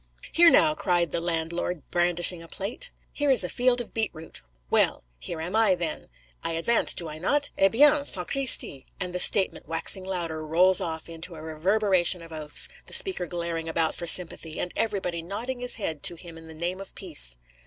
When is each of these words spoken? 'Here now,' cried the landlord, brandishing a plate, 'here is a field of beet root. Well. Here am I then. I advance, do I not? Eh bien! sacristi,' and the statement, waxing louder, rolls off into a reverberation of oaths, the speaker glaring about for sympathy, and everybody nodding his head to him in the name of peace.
'Here 0.31 0.49
now,' 0.49 0.73
cried 0.73 1.11
the 1.11 1.21
landlord, 1.21 1.83
brandishing 1.91 2.41
a 2.41 2.47
plate, 2.47 2.89
'here 3.13 3.29
is 3.29 3.43
a 3.43 3.49
field 3.49 3.79
of 3.79 3.93
beet 3.93 4.09
root. 4.13 4.41
Well. 4.71 5.03
Here 5.19 5.39
am 5.39 5.55
I 5.55 5.75
then. 5.75 6.07
I 6.43 6.53
advance, 6.53 6.95
do 6.95 7.07
I 7.07 7.19
not? 7.19 7.51
Eh 7.55 7.67
bien! 7.69 8.03
sacristi,' 8.05 8.85
and 8.99 9.13
the 9.13 9.19
statement, 9.19 9.67
waxing 9.67 10.03
louder, 10.03 10.43
rolls 10.43 10.81
off 10.81 11.07
into 11.07 11.35
a 11.35 11.41
reverberation 11.43 12.23
of 12.23 12.33
oaths, 12.33 12.67
the 12.87 12.93
speaker 12.93 13.27
glaring 13.27 13.69
about 13.69 13.93
for 13.93 14.07
sympathy, 14.07 14.59
and 14.59 14.71
everybody 14.75 15.21
nodding 15.21 15.59
his 15.59 15.75
head 15.75 16.01
to 16.01 16.15
him 16.15 16.35
in 16.35 16.47
the 16.47 16.55
name 16.55 16.81
of 16.81 16.95
peace. 16.95 17.37